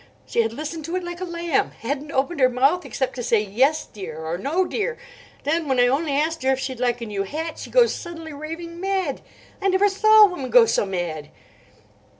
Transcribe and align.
She 0.25 0.41
had 0.41 0.51
listened 0.51 0.83
to 0.85 0.95
it 0.95 1.03
like 1.03 1.21
a 1.21 1.25
lamb—hadn't 1.25 2.11
opened 2.11 2.39
her 2.39 2.49
mouth 2.49 2.87
except 2.87 3.13
to 3.17 3.23
say 3.23 3.39
'yes, 3.39 3.85
dear,' 3.85 4.17
or 4.25 4.35
'no, 4.35 4.65
dear.' 4.65 4.97
Then, 5.43 5.67
when 5.67 5.79
I 5.79 5.85
only 5.85 6.13
asked 6.13 6.41
her 6.41 6.49
if 6.51 6.59
she'd 6.59 6.79
like 6.79 7.01
a 7.01 7.05
new 7.05 7.21
hat, 7.21 7.59
she 7.59 7.69
goes 7.69 7.93
suddenly 7.93 8.33
raving 8.33 8.79
mad. 8.81 9.21
I 9.61 9.67
never 9.67 9.89
saw 9.89 10.23
a 10.23 10.27
woman 10.27 10.49
go 10.49 10.65
so 10.65 10.87
mad." 10.87 11.29